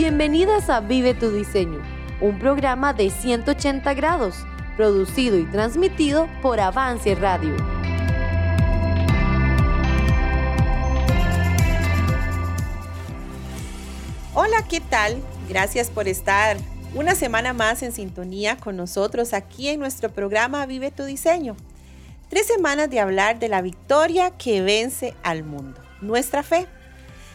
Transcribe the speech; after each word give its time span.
Bienvenidas 0.00 0.70
a 0.70 0.78
Vive 0.78 1.12
tu 1.12 1.32
Diseño, 1.32 1.82
un 2.20 2.38
programa 2.38 2.92
de 2.92 3.10
180 3.10 3.94
grados, 3.94 4.36
producido 4.76 5.36
y 5.36 5.44
transmitido 5.46 6.28
por 6.40 6.60
Avance 6.60 7.16
Radio. 7.16 7.56
Hola, 14.34 14.64
¿qué 14.70 14.80
tal? 14.80 15.20
Gracias 15.48 15.90
por 15.90 16.06
estar 16.06 16.58
una 16.94 17.16
semana 17.16 17.52
más 17.52 17.82
en 17.82 17.90
sintonía 17.90 18.56
con 18.56 18.76
nosotros 18.76 19.34
aquí 19.34 19.66
en 19.66 19.80
nuestro 19.80 20.10
programa 20.10 20.64
Vive 20.66 20.92
tu 20.92 21.02
Diseño. 21.06 21.56
Tres 22.28 22.46
semanas 22.46 22.88
de 22.88 23.00
hablar 23.00 23.40
de 23.40 23.48
la 23.48 23.62
victoria 23.62 24.30
que 24.30 24.62
vence 24.62 25.16
al 25.24 25.42
mundo, 25.42 25.82
nuestra 26.00 26.44
fe. 26.44 26.68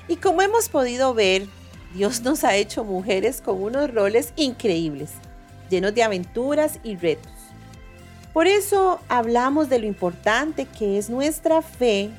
Y 0.08 0.16
como 0.16 0.42
hemos 0.42 0.70
podido 0.70 1.14
ver, 1.14 1.46
Dios 1.94 2.24
nos 2.24 2.44
ha 2.44 2.56
hecho 2.56 2.84
mujeres 2.84 3.40
con 3.40 3.62
unos 3.62 3.94
roles 3.94 4.34
increíbles, 4.36 5.12
llenos 5.70 5.94
de 5.94 6.02
aventuras 6.02 6.80
y 6.84 6.96
retos. 6.96 7.32
Por 8.34 8.48
eso 8.48 9.00
hablamos 9.10 9.70
de 9.70 9.78
lo 9.78 9.86
importante 9.86 10.66
que 10.66 10.98
es 10.98 11.12
nuestra 11.12 11.62
fe 11.62 12.10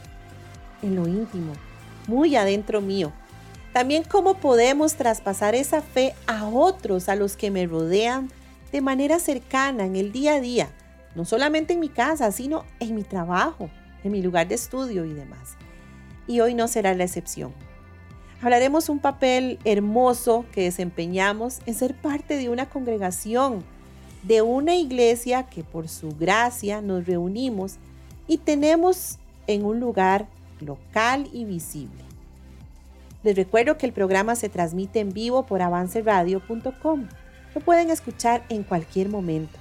en 0.80 0.95
lo 0.95 1.09
íntimo, 1.09 1.55
muy 2.06 2.37
adentro 2.37 2.80
mío. 2.80 3.12
También 3.73 4.05
cómo 4.05 4.34
podemos 4.34 4.95
traspasar 4.95 5.56
esa 5.56 5.83
fe 5.83 6.14
a 6.28 6.47
otros, 6.47 7.09
a 7.09 7.16
los 7.16 7.36
que 7.36 7.50
me 7.50 7.66
rodean, 7.66 8.30
de 8.70 8.80
manera 8.80 9.19
cercana 9.19 9.86
en 9.86 9.97
el 9.97 10.12
día 10.12 10.34
a 10.34 10.41
día, 10.41 10.69
no 11.16 11.25
solamente 11.25 11.72
en 11.72 11.80
mi 11.80 11.88
casa, 11.88 12.30
sino 12.30 12.64
en 12.78 12.95
mi 12.95 13.02
trabajo, 13.02 13.69
en 14.05 14.12
mi 14.12 14.22
lugar 14.22 14.47
de 14.47 14.55
estudio 14.55 15.05
y 15.05 15.14
demás. 15.14 15.56
Y 16.28 16.38
hoy 16.38 16.55
no 16.55 16.69
será 16.69 16.95
la 16.95 17.02
excepción 17.02 17.52
hablaremos 18.44 18.90
un 18.90 18.98
papel 18.98 19.58
hermoso 19.64 20.44
que 20.52 20.64
desempeñamos 20.64 21.60
en 21.64 21.72
ser 21.72 21.94
parte 21.94 22.36
de 22.36 22.50
una 22.50 22.69
congregación, 22.69 23.64
de 24.22 24.42
una 24.42 24.74
iglesia 24.74 25.44
que 25.44 25.64
por 25.64 25.88
su 25.88 26.14
gracia 26.14 26.82
nos 26.82 27.06
reunimos 27.06 27.77
y 28.28 28.36
tenemos 28.36 29.19
en 29.46 29.64
un 29.64 29.80
lugar 29.80 30.27
local 30.60 31.27
y 31.32 31.46
visible. 31.46 32.02
Les 33.22 33.34
recuerdo 33.34 33.78
que 33.78 33.86
el 33.86 33.94
programa 33.94 34.36
se 34.36 34.50
transmite 34.50 35.00
en 35.00 35.14
vivo 35.14 35.47
por 35.47 35.62
avanceradio.com. 35.62 37.08
Lo 37.54 37.60
pueden 37.62 37.88
escuchar 37.88 38.44
en 38.50 38.62
cualquier 38.62 39.08
momento, 39.08 39.58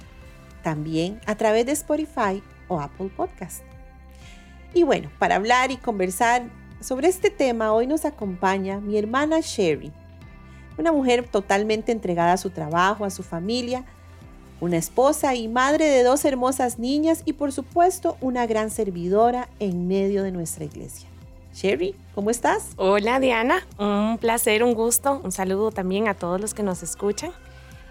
también 0.62 1.20
a 1.24 1.36
través 1.36 1.64
de 1.64 1.72
Spotify 1.72 2.42
o 2.68 2.82
Apple 2.82 3.10
Podcast. 3.16 3.62
Y 4.74 4.82
bueno, 4.82 5.10
para 5.18 5.36
hablar 5.36 5.70
y 5.70 5.78
conversar 5.78 6.42
sobre 6.80 7.08
este 7.08 7.30
tema 7.30 7.72
hoy 7.72 7.86
nos 7.86 8.04
acompaña 8.04 8.80
mi 8.80 8.98
hermana 8.98 9.40
Sherry, 9.40 9.92
una 10.76 10.92
mujer 10.92 11.26
totalmente 11.28 11.92
entregada 11.92 12.32
a 12.32 12.36
su 12.36 12.50
trabajo, 12.50 13.04
a 13.04 13.10
su 13.10 13.22
familia, 13.22 13.84
una 14.60 14.76
esposa 14.76 15.34
y 15.34 15.48
madre 15.48 15.86
de 15.86 16.02
dos 16.02 16.24
hermosas 16.24 16.78
niñas 16.78 17.22
y 17.24 17.34
por 17.34 17.52
supuesto 17.52 18.16
una 18.20 18.46
gran 18.46 18.70
servidora 18.70 19.48
en 19.60 19.88
medio 19.88 20.22
de 20.22 20.32
nuestra 20.32 20.64
iglesia. 20.64 21.08
Sherry, 21.54 21.94
¿cómo 22.14 22.30
estás? 22.30 22.70
Hola 22.76 23.20
Diana, 23.20 23.66
un 23.78 24.18
placer, 24.18 24.64
un 24.64 24.74
gusto, 24.74 25.20
un 25.22 25.30
saludo 25.30 25.70
también 25.70 26.08
a 26.08 26.14
todos 26.14 26.40
los 26.40 26.52
que 26.52 26.64
nos 26.64 26.82
escuchan. 26.82 27.30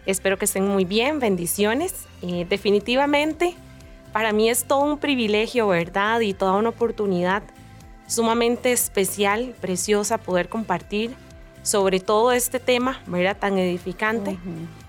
Espero 0.06 0.38
que 0.38 0.45
estén 0.45 0.68
muy 0.68 0.84
bien, 0.84 1.20
bendiciones. 1.20 2.06
Eh, 2.22 2.45
definitivamente, 2.50 3.56
para 4.12 4.34
mí 4.34 4.50
es 4.50 4.66
todo 4.66 4.81
un 4.84 4.97
privilegio, 4.97 5.70
¿verdad? 5.70 6.20
Y 6.20 6.34
toda 6.34 6.53
una 6.53 6.70
oportunidad 6.70 7.44
sumamente 8.08 8.72
especial, 8.72 9.56
preciosa 9.62 10.18
poder 10.18 10.50
compartir 10.50 11.16
sobre 11.64 12.00
todo 12.02 12.32
este 12.34 12.59
tema, 12.59 13.02
¿verdad? 13.08 13.38
Tan 13.38 13.58
edificante 13.58 14.38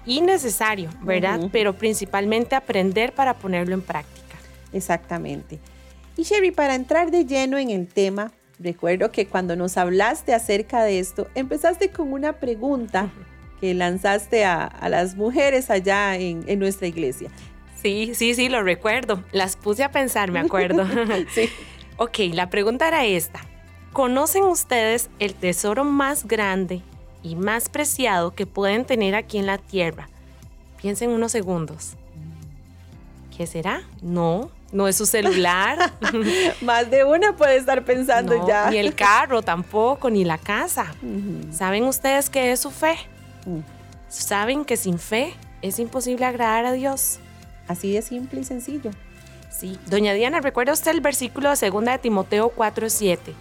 y 0.04 0.20
necesario, 0.20 0.90
¿verdad? 1.02 1.48
Pero 1.52 1.72
principalmente 1.72 2.56
aprender 2.56 3.14
para 3.14 3.34
ponerlo 3.34 3.74
en 3.74 3.82
práctica. 3.82 4.36
Exactamente. 4.72 5.60
Y 6.16 6.24
Sherry, 6.24 6.50
para 6.50 6.74
entrar 6.74 7.10
de 7.10 7.24
lleno 7.24 7.58
en 7.58 7.70
el 7.70 7.86
tema, 7.86 8.32
recuerdo 8.58 9.10
que 9.10 9.26
cuando 9.26 9.56
nos 9.56 9.76
hablaste 9.76 10.34
acerca 10.34 10.82
de 10.82 10.98
esto, 10.98 11.28
empezaste 11.34 11.90
con 11.90 12.12
una 12.12 12.34
pregunta 12.34 13.10
que 13.60 13.72
lanzaste 13.72 14.44
a, 14.44 14.70
las 14.88 15.14
mujeres 15.14 15.70
allá 15.70 16.16
en, 16.16 16.44
en 16.48 16.58
nuestra 16.58 16.88
iglesia. 16.88 17.30
Sí, 17.80 18.12
sí, 18.14 18.34
sí, 18.34 18.48
lo 18.48 18.62
recuerdo. 18.62 19.22
Las 19.30 19.56
puse 19.56 19.84
a 19.84 19.90
pensar, 19.90 20.30
me 20.30 20.40
acuerdo. 20.40 20.86
sí. 21.34 21.48
Ok, 21.96 22.18
la 22.32 22.50
pregunta 22.50 22.88
era 22.88 23.04
esta. 23.04 23.40
¿Conocen 23.92 24.42
ustedes 24.44 25.10
el 25.20 25.34
tesoro 25.34 25.84
más 25.84 26.26
grande 26.26 26.82
y 27.22 27.36
más 27.36 27.68
preciado 27.68 28.34
que 28.34 28.46
pueden 28.46 28.84
tener 28.84 29.14
aquí 29.14 29.38
en 29.38 29.46
la 29.46 29.58
tierra? 29.58 30.08
Piensen 30.80 31.10
unos 31.10 31.30
segundos. 31.30 31.94
¿Qué 33.36 33.46
será? 33.46 33.82
No, 34.02 34.50
no 34.72 34.88
es 34.88 34.96
su 34.96 35.06
celular. 35.06 35.92
Más 36.60 36.90
de 36.90 37.04
una 37.04 37.36
puede 37.36 37.56
estar 37.56 37.84
pensando 37.84 38.46
ya. 38.46 38.70
Ni 38.70 38.78
el 38.78 38.94
carro 38.94 39.42
tampoco, 39.42 40.10
ni 40.10 40.24
la 40.24 40.38
casa. 40.38 40.94
¿Saben 41.52 41.84
ustedes 41.84 42.28
qué 42.28 42.52
es 42.52 42.60
su 42.60 42.70
fe? 42.70 42.96
Mm. 43.46 43.60
¿Saben 44.08 44.64
que 44.64 44.76
sin 44.76 44.98
fe 44.98 45.34
es 45.62 45.78
imposible 45.78 46.26
agradar 46.26 46.66
a 46.66 46.72
Dios? 46.72 47.18
Así 47.66 47.92
de 47.92 48.02
simple 48.02 48.40
y 48.40 48.44
sencillo. 48.44 48.90
Sí, 49.54 49.78
doña 49.86 50.14
Diana, 50.14 50.40
¿recuerda 50.40 50.72
usted 50.72 50.90
el 50.90 51.00
versículo 51.00 51.54
de 51.54 51.70
2 51.70 51.84
de 51.84 51.98
Timoteo 51.98 52.52
4:7? 52.54 53.34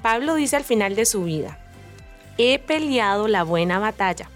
Pablo 0.00 0.34
dice 0.34 0.56
al 0.56 0.64
final 0.64 0.96
de 0.96 1.04
su 1.04 1.24
vida, 1.24 1.58
he 2.38 2.58
peleado 2.58 3.28
la 3.28 3.44
buena 3.44 3.78
batalla, 3.78 4.30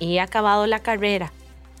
he 0.00 0.20
acabado 0.20 0.66
la 0.66 0.78
carrera, 0.78 1.32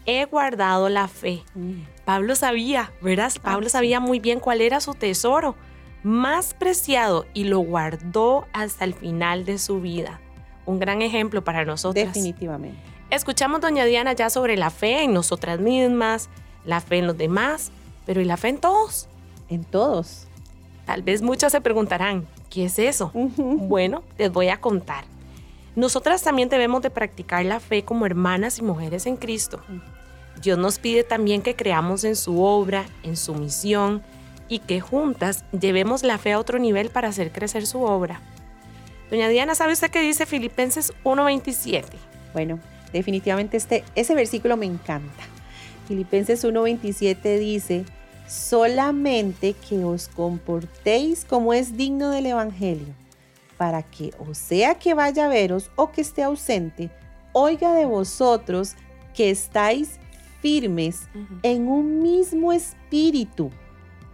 he 0.04 0.26
guardado 0.26 0.90
la 0.90 1.08
fe. 1.08 1.42
Mm. 1.54 1.84
Pablo 2.04 2.36
sabía, 2.36 2.92
¿verdad? 3.00 3.32
Ah, 3.36 3.40
Pablo 3.42 3.70
sabía 3.70 4.00
muy 4.00 4.20
bien 4.20 4.38
cuál 4.38 4.60
era 4.60 4.80
su 4.80 4.92
tesoro 4.92 5.56
más 6.02 6.52
preciado 6.52 7.24
y 7.32 7.44
lo 7.44 7.60
guardó 7.60 8.46
hasta 8.52 8.84
el 8.84 8.92
final 8.92 9.46
de 9.46 9.56
su 9.56 9.80
vida. 9.80 10.20
Un 10.66 10.78
gran 10.78 11.00
ejemplo 11.00 11.42
para 11.42 11.64
nosotros. 11.64 12.04
Definitivamente. 12.04 12.78
Escuchamos, 13.08 13.62
doña 13.62 13.86
Diana, 13.86 14.12
ya 14.12 14.28
sobre 14.28 14.58
la 14.58 14.68
fe 14.68 15.04
en 15.04 15.14
nosotras 15.14 15.58
mismas, 15.60 16.28
la 16.66 16.82
fe 16.82 16.98
en 16.98 17.06
los 17.06 17.16
demás, 17.16 17.72
pero 18.06 18.20
¿y 18.20 18.24
la 18.24 18.36
fe 18.36 18.48
en 18.48 18.58
todos? 18.58 19.08
En 19.48 19.64
todos. 19.64 20.26
Tal 20.86 21.02
vez 21.02 21.22
muchos 21.22 21.52
se 21.52 21.60
preguntarán, 21.60 22.26
¿qué 22.50 22.66
es 22.66 22.78
eso? 22.78 23.10
Bueno, 23.14 24.02
les 24.18 24.32
voy 24.32 24.48
a 24.48 24.60
contar. 24.60 25.04
Nosotras 25.76 26.22
también 26.22 26.48
debemos 26.48 26.82
de 26.82 26.90
practicar 26.90 27.44
la 27.44 27.58
fe 27.58 27.84
como 27.84 28.06
hermanas 28.06 28.58
y 28.58 28.62
mujeres 28.62 29.06
en 29.06 29.16
Cristo. 29.16 29.60
Dios 30.40 30.58
nos 30.58 30.78
pide 30.78 31.04
también 31.04 31.42
que 31.42 31.56
creamos 31.56 32.04
en 32.04 32.16
su 32.16 32.42
obra, 32.42 32.84
en 33.02 33.16
su 33.16 33.34
misión 33.34 34.02
y 34.48 34.58
que 34.60 34.80
juntas 34.80 35.44
llevemos 35.58 36.02
la 36.02 36.18
fe 36.18 36.32
a 36.32 36.38
otro 36.38 36.58
nivel 36.58 36.90
para 36.90 37.08
hacer 37.08 37.32
crecer 37.32 37.66
su 37.66 37.82
obra. 37.82 38.20
Doña 39.10 39.28
Diana, 39.28 39.54
¿sabe 39.54 39.72
usted 39.72 39.90
qué 39.90 40.00
dice 40.00 40.26
Filipenses 40.26 40.92
1.27? 41.04 41.84
Bueno, 42.32 42.58
definitivamente 42.92 43.56
este, 43.56 43.84
ese 43.94 44.14
versículo 44.14 44.56
me 44.56 44.66
encanta. 44.66 45.24
Filipenses 45.86 46.44
1:27 46.44 47.38
dice, 47.38 47.84
solamente 48.26 49.52
que 49.52 49.84
os 49.84 50.08
comportéis 50.08 51.24
como 51.24 51.52
es 51.52 51.76
digno 51.76 52.10
del 52.10 52.26
Evangelio, 52.26 52.94
para 53.56 53.82
que 53.82 54.12
o 54.18 54.34
sea 54.34 54.74
que 54.76 54.94
vaya 54.94 55.26
a 55.26 55.28
veros 55.28 55.70
o 55.76 55.90
que 55.90 56.00
esté 56.00 56.22
ausente, 56.22 56.90
oiga 57.32 57.74
de 57.74 57.84
vosotros 57.84 58.74
que 59.14 59.30
estáis 59.30 59.98
firmes 60.40 61.02
en 61.42 61.68
un 61.68 62.02
mismo 62.02 62.52
espíritu, 62.52 63.50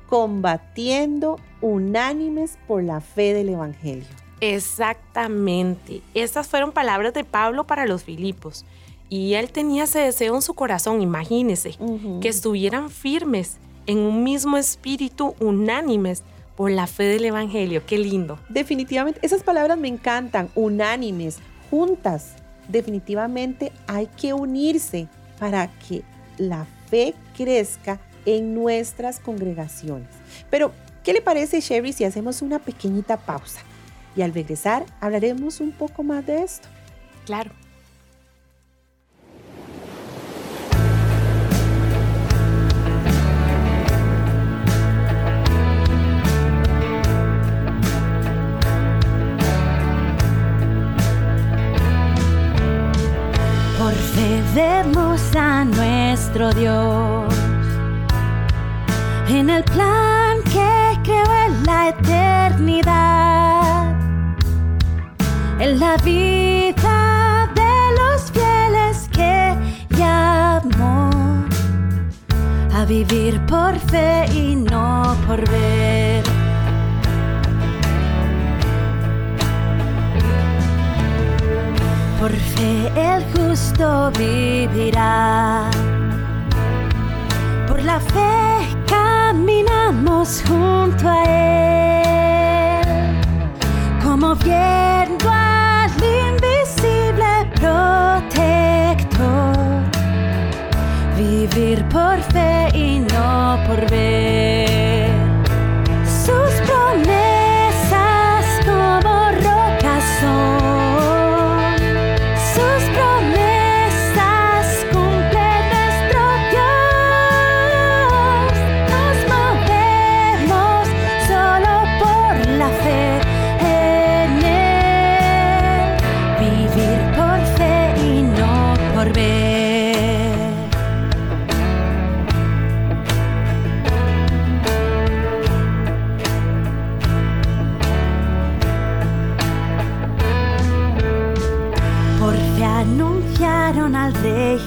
combatiendo 0.09 1.39
unánimes 1.61 2.59
por 2.67 2.83
la 2.83 3.01
fe 3.01 3.33
del 3.35 3.51
Evangelio. 3.51 4.07
Exactamente. 4.41 6.03
Estas 6.15 6.49
fueron 6.49 6.73
palabras 6.73 7.13
de 7.15 7.25
Pablo 7.25 7.67
para 7.67 7.87
los 7.87 8.05
Filipos. 8.05 8.65
Y 9.11 9.35
él 9.35 9.51
tenía 9.51 9.85
ese 9.85 9.99
deseo 9.99 10.37
en 10.37 10.41
su 10.41 10.55
corazón, 10.55 11.03
imagínese, 11.03 11.77
que 12.23 12.29
estuvieran 12.29 12.91
firmes 12.91 13.59
en 13.87 13.99
un 13.99 14.23
mismo 14.23 14.57
espíritu, 14.57 15.35
unánimes 15.41 16.23
por 16.57 16.71
la 16.71 16.87
fe 16.87 17.05
del 17.05 17.25
Evangelio. 17.25 17.85
Qué 17.85 17.99
lindo. 17.99 18.39
Definitivamente, 18.49 19.19
esas 19.23 19.43
palabras 19.43 19.77
me 19.77 19.89
encantan, 19.89 20.49
unánimes, 20.55 21.39
juntas. 21.71 22.37
Definitivamente 22.69 23.73
hay 23.89 24.07
que 24.07 24.33
unirse 24.33 25.09
para 25.41 25.67
que 25.89 26.05
la 26.39 26.67
fe 26.89 27.15
crezca 27.37 27.99
en 28.27 28.55
nuestras 28.55 29.19
congregaciones. 29.19 30.09
Pero, 30.51 30.71
¿qué 31.03 31.13
le 31.13 31.21
parece, 31.21 31.61
Sherry, 31.61 31.93
si 31.93 32.05
hacemos 32.05 32.43
una 32.43 32.61
pequeñita 32.61 33.17
pausa? 33.17 33.61
Y 34.15 34.23
al 34.23 34.33
regresar 34.33 34.87
hablaremos 35.01 35.61
un 35.61 35.73
poco 35.73 36.05
más 36.05 36.25
de 36.27 36.43
esto. 36.43 36.69
Claro. 37.27 37.51
Debemos 54.55 55.21
a 55.37 55.65
nuestro 55.65 56.53
Dios 56.53 57.35
en 59.29 59.49
el 59.49 59.63
plan 59.63 60.39
que 60.45 60.99
creó 61.05 61.33
en 61.47 61.65
la 61.65 61.91
eternidad, 61.91 63.95
en 65.61 65.79
la 65.79 65.97
vida 65.99 67.49
de 67.55 67.93
los 68.01 68.33
fieles 68.33 69.09
que 69.13 69.55
llamó 69.97 71.11
a 72.75 72.85
vivir 72.85 73.41
por 73.47 73.79
fe 73.79 74.27
y 74.35 74.57
no 74.57 75.17
por 75.29 75.49
ver. 75.49 76.25
Por 82.19 82.33
fe 82.33 82.91
el 82.97 83.23
vivirá. 84.19 85.71
Por 87.67 87.83
la 87.83 87.99
fe 88.01 88.77
caminamos 88.87 90.43
junto 90.47 91.09
a 91.09 91.23
Él. 91.25 92.87
Como 94.03 94.35
viendo 94.37 95.31
al 95.31 95.91
invisible 96.27 97.51
protector. 97.55 98.75
Vivir 101.17 101.83
por 101.89 102.21
fe 102.33 102.69
y 102.75 103.01
no 103.01 103.59
por 103.67 103.91
ver. 103.91 104.70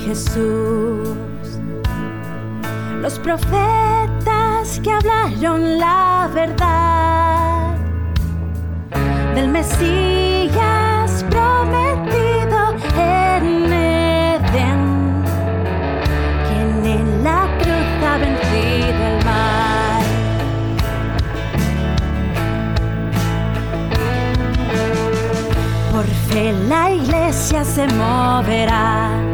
Jesús. 0.06 1.08
Los 3.02 3.20
profetas 3.20 4.80
que 4.84 4.92
hablaron 4.92 5.78
la 5.78 6.30
verdad 6.34 7.76
del 9.36 9.50
Mesías 9.50 11.26
prometido 11.30 12.76
en 12.98 13.74
Edén, 13.74 15.24
quien 16.48 16.86
en 16.86 17.24
la 17.24 17.48
cruz 17.60 18.08
ha 18.08 18.18
vencido 18.18 19.02
el 19.08 19.26
mal. 19.26 20.04
Por 25.92 26.06
fe 26.30 26.54
la 26.68 26.92
iglesia 26.92 27.64
se 27.64 27.88
moverá 27.88 29.34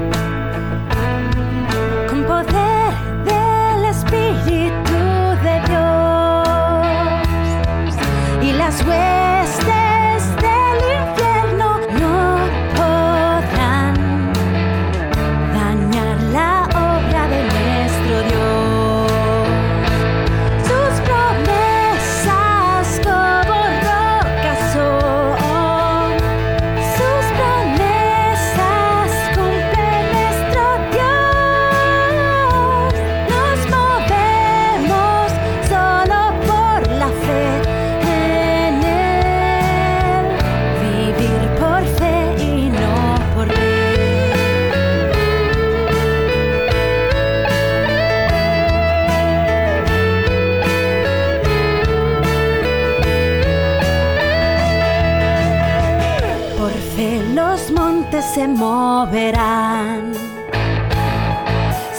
se 58.22 58.48
moverán. 58.48 60.14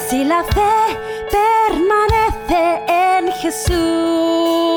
Si 0.08 0.24
la 0.24 0.42
fe 0.44 0.98
permanece 1.30 2.82
en 2.88 3.32
Jesús, 3.32 4.69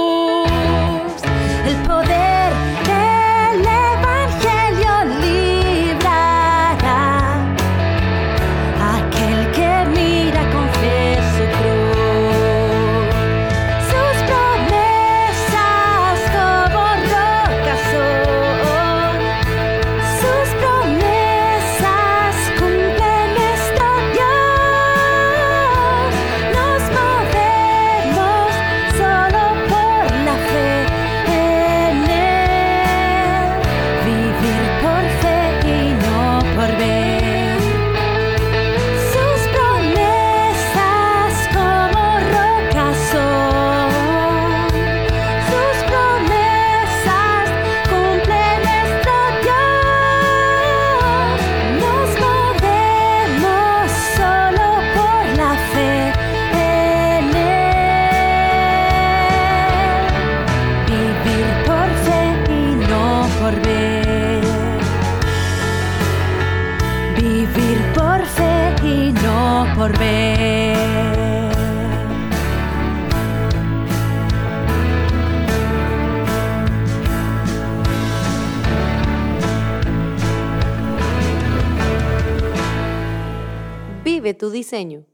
diseño. 84.63 85.05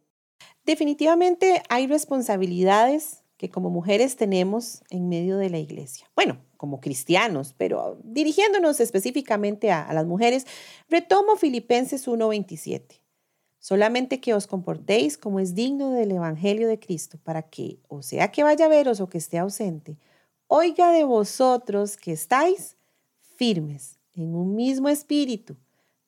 Definitivamente 0.64 1.64
hay 1.70 1.88
responsabilidades 1.88 3.24
que 3.38 3.50
como 3.50 3.70
mujeres 3.70 4.16
tenemos 4.16 4.84
en 4.90 5.10
medio 5.10 5.38
de 5.38 5.50
la 5.50 5.58
iglesia. 5.58 6.06
Bueno, 6.16 6.38
como 6.58 6.80
cristianos, 6.82 7.56
pero 7.58 7.98
dirigiéndonos 8.04 8.80
específicamente 8.80 9.72
a, 9.72 9.82
a 9.82 9.94
las 9.94 10.06
mujeres, 10.06 10.46
retomo 10.88 11.36
Filipenses 11.36 12.08
1:27. 12.08 13.02
Solamente 13.58 14.22
que 14.22 14.34
os 14.34 14.46
comportéis 14.46 15.18
como 15.18 15.40
es 15.40 15.56
digno 15.56 15.92
del 15.92 16.12
Evangelio 16.12 16.68
de 16.68 16.80
Cristo, 16.80 17.18
para 17.24 17.42
que, 17.42 17.80
o 17.88 18.02
sea 18.04 18.32
que 18.32 18.44
vaya 18.44 18.66
a 18.66 18.70
veros 18.70 19.02
o 19.02 19.10
que 19.10 19.18
esté 19.18 19.38
ausente, 19.38 19.98
oiga 20.48 20.92
de 20.92 21.04
vosotros 21.04 21.98
que 21.98 22.12
estáis 22.12 22.78
firmes 23.38 23.98
en 24.14 24.36
un 24.36 24.56
mismo 24.56 24.90
espíritu, 24.90 25.58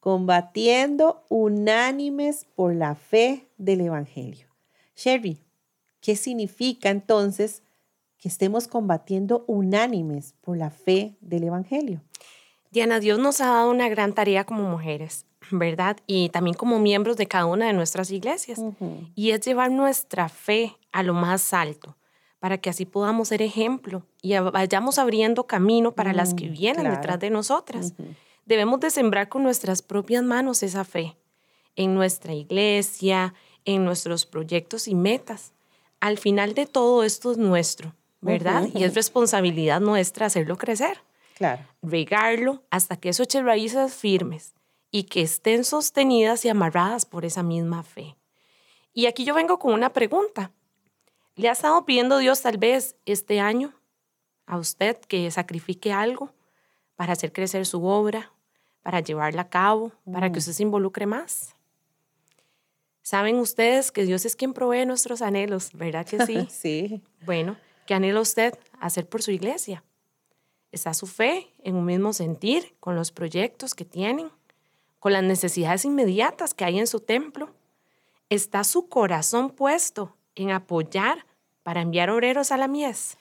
combatiendo 0.01 1.23
unánimes 1.29 2.45
por 2.55 2.75
la 2.75 2.95
fe 2.95 3.47
del 3.57 3.81
Evangelio. 3.81 4.47
Sherry, 4.95 5.37
¿qué 6.01 6.15
significa 6.15 6.89
entonces 6.89 7.63
que 8.17 8.27
estemos 8.27 8.67
combatiendo 8.67 9.45
unánimes 9.47 10.33
por 10.41 10.57
la 10.57 10.69
fe 10.69 11.15
del 11.21 11.45
Evangelio? 11.45 12.01
Diana, 12.71 12.99
Dios 12.99 13.19
nos 13.19 13.41
ha 13.41 13.47
dado 13.47 13.69
una 13.71 13.89
gran 13.89 14.13
tarea 14.13 14.43
como 14.43 14.63
mujeres, 14.69 15.25
¿verdad? 15.51 15.97
Y 16.07 16.29
también 16.29 16.55
como 16.55 16.79
miembros 16.79 17.15
de 17.15 17.27
cada 17.27 17.45
una 17.45 17.67
de 17.67 17.73
nuestras 17.73 18.09
iglesias. 18.11 18.59
Y 19.15 19.31
es 19.31 19.41
llevar 19.41 19.71
nuestra 19.71 20.29
fe 20.29 20.77
a 20.91 21.03
lo 21.03 21.13
más 21.13 21.53
alto 21.53 21.95
para 22.39 22.57
que 22.57 22.71
así 22.71 22.85
podamos 22.85 23.27
ser 23.27 23.43
ejemplo 23.43 24.03
y 24.21 24.33
vayamos 24.35 24.97
abriendo 24.97 25.45
camino 25.45 25.91
para 25.91 26.11
las 26.11 26.33
que 26.33 26.49
Mm, 26.49 26.51
vienen 26.53 26.81
claro. 26.85 26.95
detrás 26.95 27.19
de 27.19 27.29
nosotras. 27.29 27.93
Ujú. 27.99 28.15
Debemos 28.51 28.81
de 28.81 28.89
sembrar 28.89 29.29
con 29.29 29.43
nuestras 29.43 29.81
propias 29.81 30.25
manos 30.25 30.61
esa 30.61 30.83
fe 30.83 31.15
en 31.77 31.95
nuestra 31.95 32.33
iglesia, 32.33 33.33
en 33.63 33.85
nuestros 33.85 34.25
proyectos 34.25 34.89
y 34.89 34.93
metas. 34.93 35.53
Al 36.01 36.17
final 36.17 36.53
de 36.53 36.65
todo 36.65 37.05
esto 37.05 37.31
es 37.31 37.37
nuestro, 37.37 37.95
¿verdad? 38.19 38.67
Y 38.75 38.83
es 38.83 38.93
responsabilidad 38.93 39.79
nuestra 39.79 40.25
hacerlo 40.25 40.57
crecer, 40.57 41.01
Claro. 41.35 41.65
regarlo 41.81 42.61
hasta 42.71 42.97
que 42.97 43.07
eso 43.07 43.23
eche 43.23 43.41
raíces 43.41 43.93
firmes 43.93 44.53
y 44.91 45.03
que 45.03 45.21
estén 45.21 45.63
sostenidas 45.63 46.43
y 46.43 46.49
amarradas 46.49 47.05
por 47.05 47.23
esa 47.23 47.43
misma 47.43 47.83
fe. 47.83 48.17
Y 48.93 49.05
aquí 49.05 49.23
yo 49.23 49.33
vengo 49.33 49.59
con 49.59 49.73
una 49.73 49.93
pregunta. 49.93 50.51
¿Le 51.37 51.47
ha 51.47 51.53
estado 51.53 51.85
pidiendo 51.85 52.17
Dios 52.17 52.41
tal 52.41 52.57
vez 52.57 52.97
este 53.05 53.39
año 53.39 53.73
a 54.45 54.57
usted 54.57 54.97
que 55.07 55.31
sacrifique 55.31 55.93
algo 55.93 56.33
para 56.97 57.13
hacer 57.13 57.31
crecer 57.31 57.65
su 57.65 57.85
obra, 57.85 58.33
para 58.81 58.99
llevarla 58.99 59.43
a 59.43 59.49
cabo, 59.49 59.91
para 60.11 60.31
que 60.31 60.39
usted 60.39 60.53
se 60.53 60.63
involucre 60.63 61.05
más? 61.05 61.55
Saben 63.01 63.37
ustedes 63.37 63.91
que 63.91 64.05
Dios 64.05 64.25
es 64.25 64.35
quien 64.35 64.53
provee 64.53 64.85
nuestros 64.85 65.21
anhelos, 65.21 65.71
¿verdad 65.73 66.05
que 66.05 66.25
sí? 66.25 66.47
Sí. 66.49 67.01
Bueno, 67.25 67.57
¿qué 67.85 67.93
anhela 67.93 68.21
usted 68.21 68.57
hacer 68.79 69.07
por 69.07 69.21
su 69.21 69.31
iglesia? 69.31 69.83
¿Está 70.71 70.93
su 70.93 71.07
fe 71.07 71.53
en 71.63 71.75
un 71.75 71.85
mismo 71.85 72.13
sentir 72.13 72.75
con 72.79 72.95
los 72.95 73.11
proyectos 73.11 73.75
que 73.75 73.85
tienen, 73.85 74.29
con 74.99 75.13
las 75.13 75.23
necesidades 75.23 75.83
inmediatas 75.83 76.53
que 76.53 76.63
hay 76.63 76.79
en 76.79 76.87
su 76.87 76.99
templo? 76.99 77.53
¿Está 78.29 78.63
su 78.63 78.87
corazón 78.87 79.49
puesto 79.49 80.15
en 80.35 80.51
apoyar 80.51 81.25
para 81.63 81.81
enviar 81.81 82.09
obreros 82.09 82.51
a 82.51 82.57
la 82.57 82.67
mies? 82.67 83.17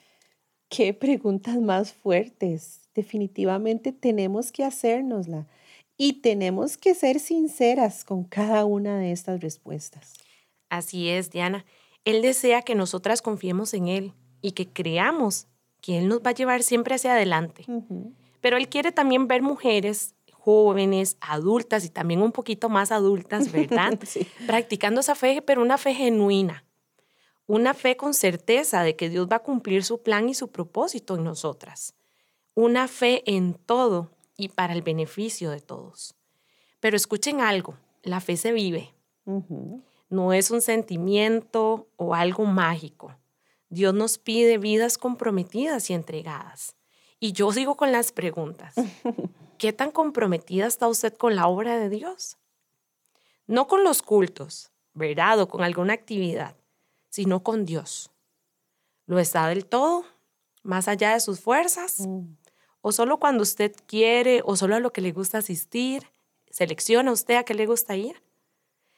Qué 0.70 0.94
preguntas 0.94 1.60
más 1.60 1.92
fuertes. 1.92 2.88
Definitivamente 2.94 3.92
tenemos 3.92 4.52
que 4.52 4.64
hacérnosla 4.64 5.48
y 5.96 6.22
tenemos 6.22 6.76
que 6.76 6.94
ser 6.94 7.18
sinceras 7.18 8.04
con 8.04 8.22
cada 8.22 8.64
una 8.64 8.96
de 8.98 9.10
estas 9.10 9.40
respuestas. 9.40 10.14
Así 10.68 11.08
es, 11.08 11.30
Diana. 11.30 11.66
Él 12.04 12.22
desea 12.22 12.62
que 12.62 12.76
nosotras 12.76 13.20
confiemos 13.20 13.74
en 13.74 13.88
Él 13.88 14.14
y 14.42 14.52
que 14.52 14.68
creamos 14.68 15.48
que 15.80 15.98
Él 15.98 16.08
nos 16.08 16.20
va 16.20 16.30
a 16.30 16.34
llevar 16.34 16.62
siempre 16.62 16.94
hacia 16.94 17.14
adelante. 17.14 17.66
Pero 18.40 18.56
Él 18.56 18.68
quiere 18.68 18.92
también 18.92 19.26
ver 19.26 19.42
mujeres 19.42 20.14
jóvenes, 20.32 21.16
adultas 21.20 21.84
y 21.84 21.90
también 21.90 22.22
un 22.22 22.32
poquito 22.32 22.68
más 22.68 22.92
adultas, 22.92 23.50
¿verdad? 23.52 23.98
Sí. 24.06 24.26
Practicando 24.46 25.00
esa 25.00 25.16
fe, 25.16 25.42
pero 25.42 25.62
una 25.62 25.78
fe 25.78 25.94
genuina. 25.94 26.64
Una 27.50 27.74
fe 27.74 27.96
con 27.96 28.14
certeza 28.14 28.84
de 28.84 28.94
que 28.94 29.08
Dios 29.08 29.26
va 29.26 29.38
a 29.38 29.42
cumplir 29.42 29.82
su 29.82 30.04
plan 30.04 30.28
y 30.28 30.34
su 30.34 30.52
propósito 30.52 31.16
en 31.16 31.24
nosotras. 31.24 31.94
Una 32.54 32.86
fe 32.86 33.24
en 33.26 33.54
todo 33.54 34.12
y 34.36 34.50
para 34.50 34.72
el 34.72 34.82
beneficio 34.82 35.50
de 35.50 35.60
todos. 35.60 36.14
Pero 36.78 36.96
escuchen 36.96 37.40
algo, 37.40 37.74
la 38.04 38.20
fe 38.20 38.36
se 38.36 38.52
vive. 38.52 38.94
No 40.08 40.32
es 40.32 40.52
un 40.52 40.60
sentimiento 40.60 41.88
o 41.96 42.14
algo 42.14 42.44
mágico. 42.44 43.16
Dios 43.68 43.94
nos 43.94 44.18
pide 44.18 44.56
vidas 44.56 44.96
comprometidas 44.96 45.90
y 45.90 45.94
entregadas. 45.94 46.76
Y 47.18 47.32
yo 47.32 47.50
sigo 47.52 47.76
con 47.76 47.90
las 47.90 48.12
preguntas. 48.12 48.76
¿Qué 49.58 49.72
tan 49.72 49.90
comprometida 49.90 50.68
está 50.68 50.86
usted 50.86 51.14
con 51.14 51.34
la 51.34 51.48
obra 51.48 51.80
de 51.80 51.88
Dios? 51.88 52.36
No 53.48 53.66
con 53.66 53.82
los 53.82 54.02
cultos, 54.02 54.70
¿verdad? 54.94 55.40
O 55.40 55.48
con 55.48 55.64
alguna 55.64 55.94
actividad, 55.94 56.54
sino 57.10 57.42
con 57.42 57.66
Dios. 57.66 58.10
¿Lo 59.06 59.18
está 59.18 59.46
del 59.48 59.66
todo? 59.66 60.04
¿Más 60.62 60.88
allá 60.88 61.12
de 61.12 61.20
sus 61.20 61.40
fuerzas? 61.40 62.00
Mm. 62.00 62.36
¿O 62.80 62.92
solo 62.92 63.18
cuando 63.18 63.42
usted 63.42 63.74
quiere 63.86 64.40
o 64.44 64.56
solo 64.56 64.76
a 64.76 64.80
lo 64.80 64.92
que 64.92 65.02
le 65.02 65.12
gusta 65.12 65.38
asistir? 65.38 66.04
¿Selecciona 66.50 67.12
usted 67.12 67.34
a 67.34 67.44
qué 67.44 67.54
le 67.54 67.66
gusta 67.66 67.96
ir? 67.96 68.22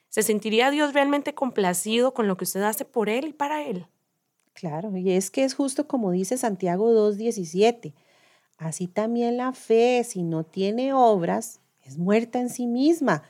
¿Se 0.09 0.23
sentiría 0.23 0.71
Dios 0.71 0.93
realmente 0.93 1.35
complacido 1.35 2.15
con 2.15 2.29
lo 2.29 2.37
que 2.37 2.45
usted 2.45 2.63
hace 2.63 2.85
por 2.85 3.09
Él 3.09 3.29
y 3.29 3.33
para 3.33 3.65
Él? 3.65 3.87
Claro, 4.53 4.95
y 4.97 5.11
es 5.13 5.31
que 5.31 5.45
es 5.45 5.55
justo 5.55 5.89
como 5.89 6.11
dice 6.11 6.37
Santiago 6.37 6.93
2.17. 6.93 7.95
Así 8.59 8.87
también 8.87 9.39
la 9.39 9.53
fe, 9.53 10.05
si 10.05 10.23
no 10.23 10.45
tiene 10.45 10.93
obras, 10.93 11.61
es 11.83 11.99
muerta 11.99 12.39
en 12.39 12.51
sí 12.51 12.67
misma. 12.67 13.23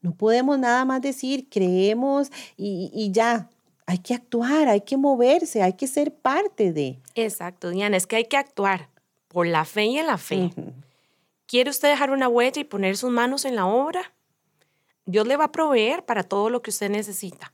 No 0.00 0.14
podemos 0.14 0.58
nada 0.58 0.84
más 0.84 1.02
decir, 1.02 1.48
creemos 1.48 2.30
y, 2.56 2.90
y 2.92 3.12
ya. 3.12 3.50
Hay 3.86 3.98
que 3.98 4.14
actuar, 4.14 4.68
hay 4.68 4.82
que 4.82 4.96
moverse, 4.96 5.62
hay 5.62 5.74
que 5.74 5.86
ser 5.86 6.14
parte 6.14 6.72
de. 6.72 7.00
Exacto, 7.14 7.70
Diana, 7.70 7.96
es 7.96 8.06
que 8.06 8.16
hay 8.16 8.24
que 8.26 8.36
actuar 8.36 8.88
por 9.28 9.46
la 9.46 9.64
fe 9.64 9.84
y 9.84 9.98
en 9.98 10.06
la 10.06 10.18
fe. 10.18 10.50
¿Quiere 11.46 11.70
usted 11.70 11.88
dejar 11.88 12.10
una 12.10 12.28
huella 12.28 12.60
y 12.60 12.64
poner 12.64 12.96
sus 12.96 13.10
manos 13.10 13.44
en 13.44 13.56
la 13.56 13.66
obra? 13.66 14.14
Dios 15.04 15.26
le 15.26 15.36
va 15.36 15.44
a 15.44 15.52
proveer 15.52 16.04
para 16.04 16.22
todo 16.22 16.48
lo 16.48 16.62
que 16.62 16.70
usted 16.70 16.90
necesita, 16.90 17.52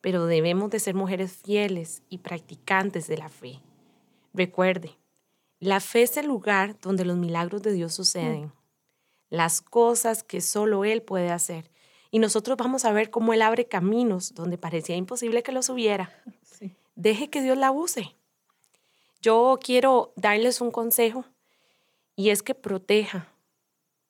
pero 0.00 0.26
debemos 0.26 0.70
de 0.70 0.78
ser 0.78 0.94
mujeres 0.94 1.32
fieles 1.32 2.02
y 2.08 2.18
practicantes 2.18 3.08
de 3.08 3.18
la 3.18 3.28
fe. 3.28 3.60
Recuerde, 4.32 4.96
la 5.58 5.80
fe 5.80 6.02
es 6.02 6.16
el 6.16 6.26
lugar 6.26 6.78
donde 6.80 7.04
los 7.04 7.16
milagros 7.16 7.62
de 7.62 7.72
Dios 7.72 7.94
suceden, 7.94 8.52
las 9.28 9.60
cosas 9.60 10.22
que 10.22 10.40
solo 10.40 10.84
Él 10.84 11.02
puede 11.02 11.30
hacer. 11.30 11.70
Y 12.14 12.20
nosotros 12.20 12.56
vamos 12.56 12.84
a 12.84 12.92
ver 12.92 13.10
cómo 13.10 13.32
Él 13.32 13.42
abre 13.42 13.66
caminos 13.66 14.36
donde 14.36 14.56
parecía 14.56 14.94
imposible 14.94 15.42
que 15.42 15.50
los 15.50 15.68
hubiera. 15.68 16.12
Sí. 16.44 16.76
Deje 16.94 17.28
que 17.28 17.42
Dios 17.42 17.58
la 17.58 17.72
use. 17.72 18.14
Yo 19.20 19.58
quiero 19.60 20.12
darles 20.14 20.60
un 20.60 20.70
consejo 20.70 21.24
y 22.14 22.30
es 22.30 22.44
que 22.44 22.54
proteja, 22.54 23.34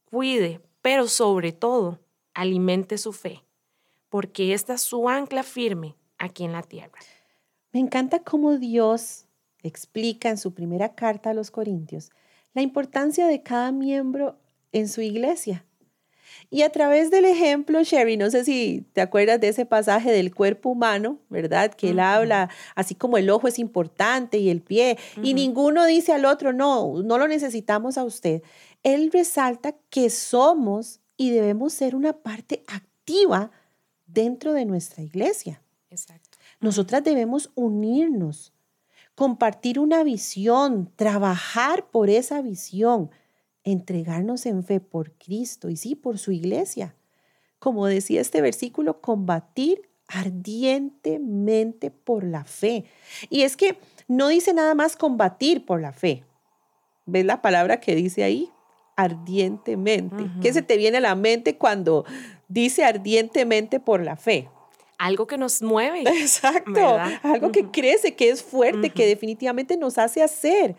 cuide, 0.05 0.61
pero 0.83 1.09
sobre 1.09 1.53
todo 1.53 1.99
alimente 2.35 2.99
su 2.99 3.15
fe, 3.15 3.43
porque 4.11 4.53
esta 4.53 4.75
es 4.75 4.83
su 4.83 5.09
ancla 5.09 5.43
firme 5.43 5.97
aquí 6.19 6.45
en 6.45 6.53
la 6.53 6.63
tierra. 6.63 6.99
Me 7.73 7.81
encanta 7.81 8.23
cómo 8.23 8.59
Dios 8.59 9.29
explica 9.63 10.29
en 10.29 10.37
su 10.37 10.53
primera 10.53 10.95
carta 10.95 11.31
a 11.31 11.35
los 11.35 11.51
Corintios 11.51 12.11
la 12.53 12.61
importancia 12.61 13.27
de 13.27 13.43
cada 13.43 13.73
miembro 13.73 14.37
en 14.73 14.91
su 14.91 15.01
iglesia. 15.01 15.65
Y 16.51 16.63
a 16.63 16.71
través 16.71 17.11
del 17.11 17.25
ejemplo, 17.25 17.83
Sherry, 17.83 18.17
no 18.17 18.31
sé 18.31 18.45
si 18.45 18.87
te 18.93 19.01
acuerdas 19.01 19.41
de 19.41 19.49
ese 19.49 19.67
pasaje 19.67 20.13
del 20.13 20.35
cuerpo 20.35 20.71
humano, 20.71 21.19
¿verdad? 21.29 21.75
Que 21.75 21.91
él 21.91 22.01
habla, 22.01 22.51
así 22.75 22.95
como 22.95 23.19
el 23.19 23.31
ojo 23.31 23.49
es 23.49 23.59
importante 23.59 24.39
y 24.39 24.51
el 24.51 24.61
pie, 24.61 24.99
y 25.23 25.35
ninguno 25.35 25.85
dice 25.87 26.13
al 26.13 26.25
otro, 26.25 26.53
no, 26.53 27.03
no 27.03 27.19
lo 27.19 27.29
necesitamos 27.29 27.99
a 27.99 28.05
usted. 28.05 28.43
Él 28.83 29.11
resalta 29.13 29.75
que 29.91 30.11
somos 30.11 31.01
y 31.17 31.31
debemos 31.31 31.73
ser 31.73 31.95
una 31.95 32.13
parte 32.13 32.65
activa 32.67 33.51
dentro 34.07 34.53
de 34.53 34.65
nuestra 34.65 35.03
iglesia. 35.03 35.63
Exacto. 35.91 36.39
Nosotras 36.61 37.05
debemos 37.05 37.51
unirnos, 37.55 38.53
compartir 39.15 39.79
una 39.79 40.03
visión, 40.03 40.91
trabajar 40.97 41.91
por 41.91 42.11
esa 42.11 42.43
visión, 42.43 43.11
entregarnos 43.65 44.47
en 44.47 44.63
fe 44.63 44.81
por 44.81 45.13
Cristo 45.13 45.71
y 45.71 45.77
sí, 45.77 45.95
por 45.95 46.19
su 46.19 46.33
iglesia. 46.33 46.95
Como 47.59 47.87
decía 47.87 48.21
este 48.21 48.43
versículo, 48.43 49.01
combatir 49.01 49.89
ardientemente 50.07 51.91
por 51.91 52.25
la 52.25 52.45
fe. 52.45 52.85
Y 53.31 53.43
es 53.43 53.57
que 53.57 53.79
no 54.07 54.29
dice 54.29 54.53
nada 54.53 54.75
más 54.75 54.97
combatir 54.97 55.65
por 55.65 55.81
la 55.81 55.93
fe. 55.93 56.25
¿Ves 57.07 57.25
la 57.25 57.43
palabra 57.43 57.81
que 57.81 57.95
dice 57.95 58.23
ahí? 58.23 58.51
Ardientemente. 58.97 60.31
¿Qué 60.41 60.53
se 60.53 60.63
te 60.63 60.77
viene 60.77 60.99
a 60.99 61.01
la 61.01 61.15
mente 61.15 61.57
cuando 61.57 62.05
dice 62.49 62.85
ardientemente 62.85 63.81
por 63.81 64.03
la 64.03 64.17
fe? 64.17 64.49
Algo 64.99 65.27
que 65.27 65.39
nos 65.39 65.63
mueve. 65.63 66.03
Exacto, 66.21 66.73
¿Verdad? 66.73 67.21
algo 67.23 67.51
que 67.51 67.71
crece, 67.71 68.15
que 68.15 68.31
es 68.31 68.43
fuerte, 68.43 68.91
que 68.91 69.07
definitivamente 69.07 69.77
nos 69.77 69.99
hace 69.99 70.23
hacer. 70.23 70.77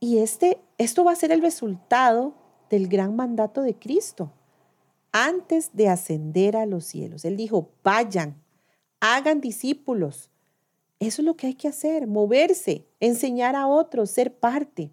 Y 0.00 0.18
este, 0.18 0.58
esto 0.78 1.04
va 1.04 1.12
a 1.12 1.16
ser 1.16 1.32
el 1.32 1.42
resultado 1.42 2.34
del 2.70 2.88
gran 2.88 3.14
mandato 3.14 3.62
de 3.62 3.74
Cristo. 3.74 4.32
Antes 5.12 5.70
de 5.74 5.88
ascender 5.88 6.56
a 6.56 6.66
los 6.66 6.84
cielos, 6.84 7.24
Él 7.24 7.36
dijo, 7.36 7.70
vayan, 7.84 8.42
hagan 9.00 9.40
discípulos. 9.40 10.30
Eso 10.98 11.22
es 11.22 11.26
lo 11.26 11.36
que 11.36 11.48
hay 11.48 11.54
que 11.54 11.68
hacer, 11.68 12.06
moverse, 12.06 12.86
enseñar 12.98 13.54
a 13.54 13.68
otros, 13.68 14.10
ser 14.10 14.34
parte. 14.34 14.90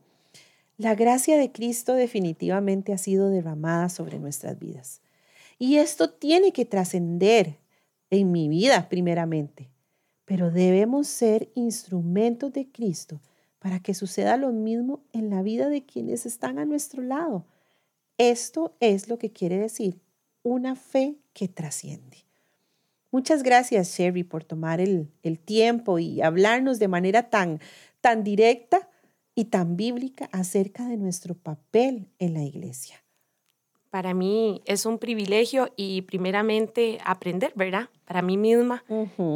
La 0.77 0.95
gracia 0.95 1.38
de 1.38 1.51
Cristo 1.51 1.93
definitivamente 1.93 2.93
ha 2.93 2.97
sido 2.97 3.29
derramada 3.29 3.89
sobre 3.89 4.19
nuestras 4.19 4.59
vidas. 4.59 5.01
Y 5.57 5.77
esto 5.77 6.11
tiene 6.11 6.51
que 6.51 6.65
trascender 6.65 7.59
en 8.09 8.31
mi 8.31 8.47
vida 8.50 8.89
primeramente. 8.89 9.69
Pero 10.25 10.51
debemos 10.51 11.07
ser 11.07 11.51
instrumentos 11.55 12.53
de 12.53 12.71
Cristo 12.71 13.19
para 13.61 13.79
que 13.79 13.93
suceda 13.93 14.37
lo 14.37 14.51
mismo 14.51 15.03
en 15.13 15.29
la 15.29 15.43
vida 15.43 15.69
de 15.69 15.85
quienes 15.85 16.25
están 16.25 16.57
a 16.57 16.65
nuestro 16.65 17.03
lado. 17.03 17.45
Esto 18.17 18.75
es 18.79 19.07
lo 19.07 19.19
que 19.19 19.31
quiere 19.31 19.59
decir 19.59 20.01
una 20.41 20.75
fe 20.75 21.19
que 21.33 21.47
trasciende. 21.47 22.17
Muchas 23.11 23.43
gracias, 23.43 23.95
Sherry, 23.95 24.23
por 24.23 24.43
tomar 24.43 24.81
el, 24.81 25.11
el 25.21 25.37
tiempo 25.37 25.99
y 25.99 26.21
hablarnos 26.21 26.79
de 26.79 26.87
manera 26.87 27.29
tan, 27.29 27.59
tan 27.99 28.23
directa 28.23 28.89
y 29.35 29.45
tan 29.45 29.77
bíblica 29.77 30.27
acerca 30.31 30.87
de 30.87 30.97
nuestro 30.97 31.35
papel 31.35 32.07
en 32.17 32.33
la 32.33 32.43
iglesia. 32.43 33.03
Para 33.91 34.15
mí 34.15 34.63
es 34.65 34.87
un 34.87 34.97
privilegio 34.97 35.71
y 35.75 36.01
primeramente 36.03 36.97
aprender, 37.05 37.51
¿verdad? 37.55 37.89
Para 38.05 38.23
mí 38.23 38.37
misma 38.37 38.83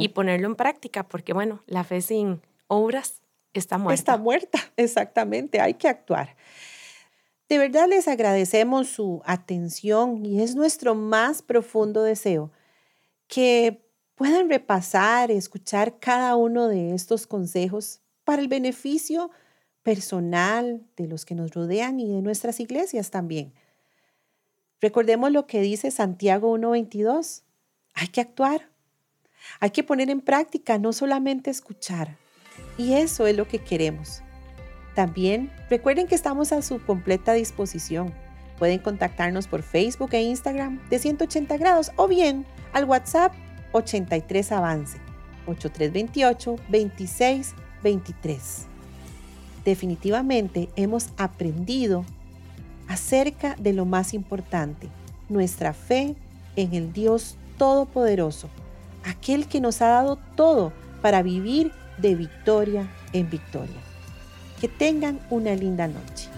y 0.00 0.08
ponerlo 0.08 0.48
en 0.48 0.56
práctica, 0.56 1.06
porque 1.06 1.32
bueno, 1.32 1.62
la 1.66 1.84
fe 1.84 2.00
sin 2.00 2.40
obras 2.66 3.20
está 3.58 3.78
muerta. 3.78 4.00
Está 4.00 4.16
muerta, 4.18 4.58
exactamente, 4.76 5.60
hay 5.60 5.74
que 5.74 5.88
actuar. 5.88 6.36
De 7.48 7.58
verdad 7.58 7.88
les 7.88 8.08
agradecemos 8.08 8.88
su 8.88 9.22
atención 9.24 10.26
y 10.26 10.42
es 10.42 10.56
nuestro 10.56 10.94
más 10.94 11.42
profundo 11.42 12.02
deseo 12.02 12.50
que 13.28 13.86
puedan 14.16 14.48
repasar, 14.48 15.30
escuchar 15.30 15.98
cada 16.00 16.34
uno 16.34 16.68
de 16.68 16.94
estos 16.94 17.26
consejos 17.26 18.00
para 18.24 18.42
el 18.42 18.48
beneficio 18.48 19.30
personal, 19.82 20.82
de 20.96 21.06
los 21.06 21.24
que 21.24 21.36
nos 21.36 21.52
rodean 21.52 22.00
y 22.00 22.12
de 22.12 22.22
nuestras 22.22 22.58
iglesias 22.58 23.10
también. 23.12 23.52
Recordemos 24.80 25.30
lo 25.30 25.46
que 25.46 25.60
dice 25.60 25.92
Santiago 25.92 26.56
1.22. 26.56 27.42
Hay 27.94 28.08
que 28.08 28.20
actuar. 28.20 28.68
Hay 29.60 29.70
que 29.70 29.84
poner 29.84 30.10
en 30.10 30.20
práctica, 30.20 30.78
no 30.78 30.92
solamente 30.92 31.50
escuchar. 31.50 32.18
Y 32.78 32.94
eso 32.94 33.26
es 33.26 33.36
lo 33.36 33.48
que 33.48 33.58
queremos. 33.58 34.22
También 34.94 35.50
recuerden 35.68 36.06
que 36.06 36.14
estamos 36.14 36.52
a 36.52 36.62
su 36.62 36.82
completa 36.82 37.32
disposición. 37.32 38.12
Pueden 38.58 38.78
contactarnos 38.78 39.46
por 39.46 39.62
Facebook 39.62 40.10
e 40.12 40.22
Instagram 40.22 40.80
de 40.88 40.98
180 40.98 41.56
grados 41.58 41.92
o 41.96 42.08
bien 42.08 42.46
al 42.72 42.84
WhatsApp 42.84 43.32
83 43.72 44.52
Avance 44.52 44.98
8328 45.46 46.56
26 46.70 47.54
23 47.82 48.66
definitivamente 49.66 50.70
hemos 50.76 51.10
aprendido 51.18 52.04
acerca 52.88 53.56
de 53.58 53.74
lo 53.74 53.84
más 53.84 54.14
importante, 54.14 54.88
nuestra 55.28 55.74
fe 55.74 56.14
en 56.54 56.72
el 56.72 56.94
Dios 56.94 57.36
Todopoderoso, 57.58 58.48
aquel 59.04 59.48
que 59.48 59.60
nos 59.60 59.82
ha 59.82 59.88
dado 59.88 60.16
todo 60.36 60.72
para 61.02 61.22
vivir 61.22 61.72
de 61.98 62.14
victoria 62.14 62.86
en 63.12 63.28
victoria. 63.30 63.80
Que 64.60 64.68
tengan 64.68 65.20
una 65.30 65.54
linda 65.54 65.86
noche. 65.86 66.28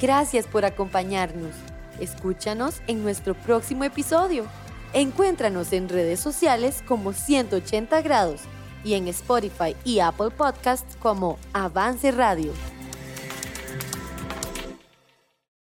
Gracias 0.00 0.46
por 0.46 0.64
acompañarnos. 0.64 1.52
Escúchanos 2.00 2.82
en 2.86 3.02
nuestro 3.02 3.34
próximo 3.34 3.84
episodio. 3.84 4.44
Encuéntranos 4.92 5.72
en 5.72 5.88
redes 5.88 6.20
sociales 6.20 6.82
como 6.86 7.12
180 7.12 8.02
grados 8.02 8.42
y 8.84 8.94
en 8.94 9.08
Spotify 9.08 9.74
y 9.84 10.00
Apple 10.00 10.30
Podcasts 10.30 10.96
como 11.00 11.38
Avance 11.52 12.10
Radio. 12.12 12.52